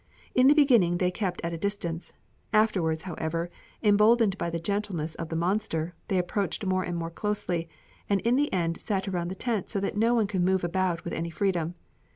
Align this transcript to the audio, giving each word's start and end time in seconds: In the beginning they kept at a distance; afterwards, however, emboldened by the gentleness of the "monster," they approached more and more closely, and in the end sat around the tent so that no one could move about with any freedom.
In 0.33 0.47
the 0.47 0.55
beginning 0.55 0.97
they 0.97 1.11
kept 1.11 1.41
at 1.43 1.53
a 1.53 1.59
distance; 1.59 2.11
afterwards, 2.51 3.03
however, 3.03 3.51
emboldened 3.83 4.35
by 4.35 4.49
the 4.49 4.57
gentleness 4.57 5.13
of 5.13 5.29
the 5.29 5.35
"monster," 5.35 5.93
they 6.07 6.17
approached 6.17 6.65
more 6.65 6.81
and 6.81 6.97
more 6.97 7.11
closely, 7.11 7.69
and 8.09 8.19
in 8.21 8.35
the 8.35 8.51
end 8.51 8.81
sat 8.81 9.07
around 9.07 9.27
the 9.27 9.35
tent 9.35 9.69
so 9.69 9.79
that 9.79 9.95
no 9.95 10.15
one 10.15 10.25
could 10.25 10.41
move 10.41 10.63
about 10.63 11.03
with 11.03 11.13
any 11.13 11.29
freedom. 11.29 11.75